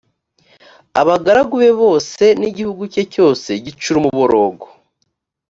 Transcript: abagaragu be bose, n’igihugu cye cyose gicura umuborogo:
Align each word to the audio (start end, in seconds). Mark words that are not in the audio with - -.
abagaragu 1.01 1.55
be 1.61 1.71
bose, 1.81 2.23
n’igihugu 2.39 2.83
cye 2.93 3.03
cyose 3.13 3.49
gicura 3.63 3.97
umuborogo: 3.99 4.65